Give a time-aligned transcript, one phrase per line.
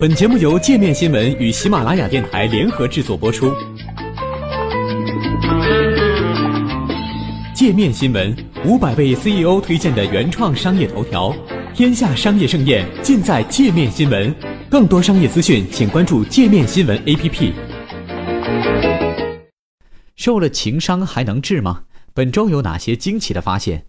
[0.00, 3.52] 本节目由界面新闻与喜马拉雅电台联合制作播出。
[7.52, 8.32] 界面新闻
[8.64, 11.34] 五百位 CEO 推荐的原创商业头条，
[11.74, 14.32] 天下商业盛宴尽在界面新闻。
[14.70, 17.52] 更多商业资讯，请关注界面新闻 APP。
[20.14, 21.82] 受了情伤还能治吗？
[22.14, 23.82] 本周有哪些惊奇的发现？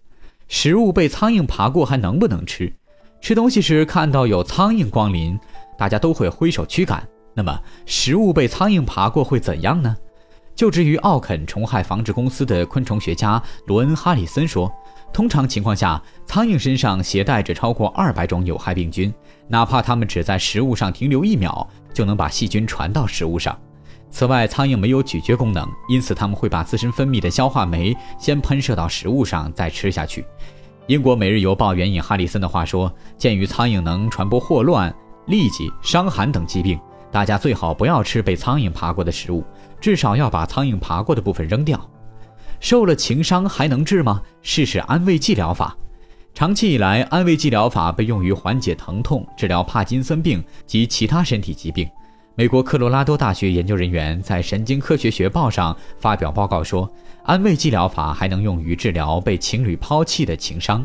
[0.48, 2.72] 食物被苍蝇爬过还能不能吃？
[3.20, 5.38] 吃东西时看到有苍蝇光临。
[5.78, 7.08] 大家都会挥手驱赶。
[7.32, 9.96] 那么，食物被苍蝇爬过会怎样呢？
[10.54, 14.70] 就职于奥肯虫害防治公司的昆虫学家罗恩·哈里森说
[15.10, 19.10] ：“通常情况下，苍蝇身上携带着超过二百种有害病菌，
[19.48, 23.58] 哪怕它们只在食物上停留一秒，就能把细菌传到食物上。
[24.10, 30.26] 此外，苍蝇没有咀嚼功能，因此它们会把自身分泌的消化酶先喷射到食物上，再吃下去。”
[30.90, 34.92] 英国《每日邮报》援引哈里森的话说：“鉴于苍蝇能传播霍乱。”
[35.28, 36.80] 痢疾、伤寒等疾病，
[37.12, 39.44] 大家最好不要吃被苍蝇爬过的食物，
[39.80, 41.80] 至少要把苍蝇爬过的部分扔掉。
[42.58, 44.20] 受了情伤还能治吗？
[44.42, 45.76] 试试安慰剂疗法。
[46.34, 51.88] 长期以来，安慰剂疗法被用于缓解疼痛、治疗帕金森病及其他身体疾病。
[52.40, 56.90] 美国科罗拉多大学研究人员在《神经科学学报》上发表报告说，
[57.22, 60.82] 安慰剂疗法还能用于治疗被情侣抛弃的情伤。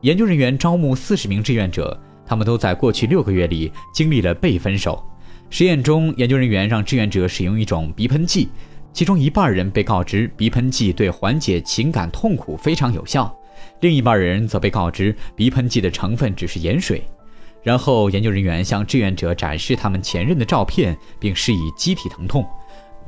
[0.00, 2.00] 研究人员招募四十名志愿者。
[2.24, 5.06] 他们都在过去六个月里经历了被分手。
[5.50, 8.48] 实验中，研究人员让志愿者使用一种鼻喷剂，
[8.94, 13.38] 其中一半人被告知鼻喷剂对缓解情感痛苦非常有效，
[13.80, 17.02] 另一半人则被告知鼻喷剂的成分只是盐水。
[17.66, 22.46] 然后，研究人员向志愿者展示他们前任的照片，并示意机体疼痛，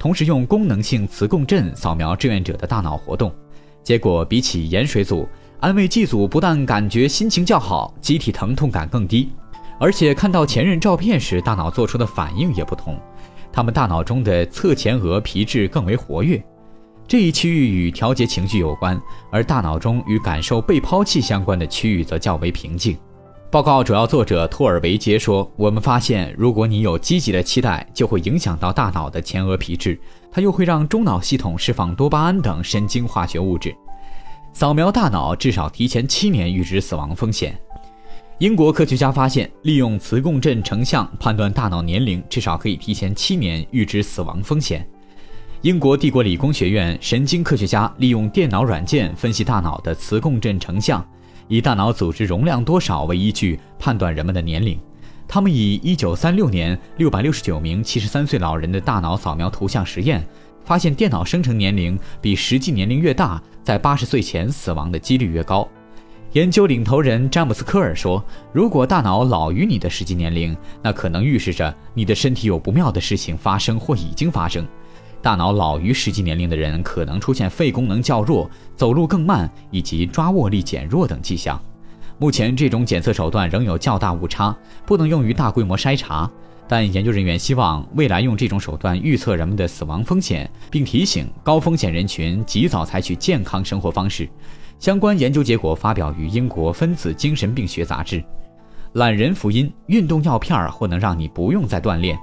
[0.01, 3.33] 同时用功能性磁共振扫描志愿者的大脑活动。
[3.85, 5.29] 结果，比起盐水组。
[5.61, 9.31] 安慰剂组不但感觉心情较好，机体疼痛感更低，
[9.79, 13.01] 而且看到前任照片时，大脑做出的反应也不同。
[13.53, 16.45] 他们大脑中的侧前额皮质更为活跃，
[17.07, 22.99] 这一区域与调节情绪有关，而大脑中与感受被抛弃相关的区域则较为平静。
[23.51, 29.99] 报告主要作者托尔维杰说：“我们发现，如果你有积极的期待，就会影响到大脑的前额皮质，
[30.31, 33.75] 它又会让中脑系统释放多巴胺等神经化学物质。”
[34.53, 37.59] 扫描大脑至少提前七年预知死亡风险。
[38.37, 44.87] 英国科学家发现，利用磁共振成像判断大脑年龄，至少可以提前七年预知死亡风险。
[45.63, 51.03] 英国帝国理工学院神经科学家利用电脑软件分析大脑的磁共振成像，
[51.49, 54.79] 以大脑组织容量多少为依据判断人们的年龄。
[55.27, 60.25] 他们以1936年669名73岁老人的大脑扫描图像实验。
[60.65, 65.67] 发现电脑生成年龄比实际年龄越大，在八十岁前死亡的几率越高。
[66.33, 68.23] 研究领头人詹姆斯·科尔说
[68.53, 74.69] ：“如果大脑老于你的实际年龄，那可能预示着你的身体有不妙的事情发生或已经发生。
[75.21, 81.61] 大脑老于实际年龄的人可能出现肺功能较弱、走路更慢以及抓握力减弱等迹象。
[82.19, 84.57] 目前，这种检测手段仍有较大误差，
[84.87, 86.31] 不能用于大规模筛查。”
[86.71, 94.29] 但研究人员希望未来用这种手段预测人们的死亡风险，并提醒高风险人群及早采取健康生活方式。
[94.79, 98.23] 相关研究结果发表于英国分子精神病学杂志。
[98.93, 102.19] 懒人福音：运动药片或能让你不用再锻炼。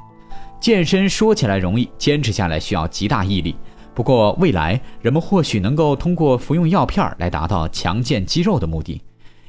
[0.65, 3.55] 健身说起来容易，坚持下来需要极大毅力。
[3.93, 8.99] 不过未来人们或许能够通过服用药片来达到强健肌肉的目的。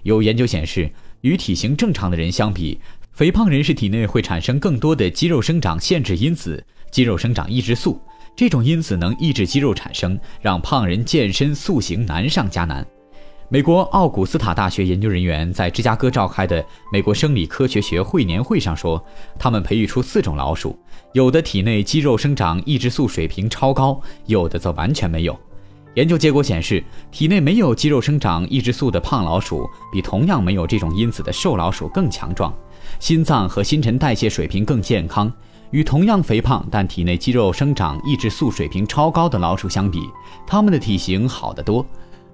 [0.03, 0.91] 有研究显示，
[1.22, 2.78] 与体型正常的人相比。
[3.12, 6.62] 肥胖人士体内会产生更多的肌肉生长限制因子——
[6.93, 7.99] 肌肉生长抑制素。
[8.37, 12.87] 这种因子能抑制肌肉产生，让胖人健身塑形难上加难。
[13.48, 19.00] 美国奥古斯塔大学研究人员在芝加哥召开的美国生理科学学会年会上说，
[19.38, 20.76] 他们培育出四种老鼠，
[21.12, 25.38] 有的体内肌肉生长抑制素水平超高，有的则完全没有。
[25.94, 32.52] 研究结果显示，体内没有肌肉生长抑制素的胖老鼠，比同样没有这种因子的瘦老鼠更强壮。
[32.98, 35.32] 心脏和新陈代谢水平更健康，
[35.70, 40.00] 与同样肥胖但体内肌肉生长抑制素水平超高的老鼠相比，
[40.49, 41.87] 它们的体型好得多。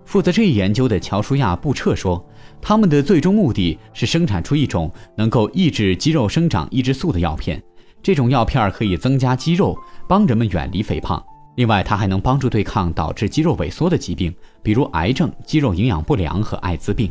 [0.05, 2.23] 负责这一研究的乔舒亚·布彻说
[2.61, 7.63] ：“他们的最终目的是生产出一种能够抑制肌肉生长抑制素的药片。
[8.03, 9.79] 这种药片可以增加肌肉，
[10.09, 11.25] 帮人们远离肥胖。
[11.57, 17.11] 另外，它还能帮助对抗导致肌肉萎缩的疾病，比如癌症、肌肉营养不良和艾滋病。”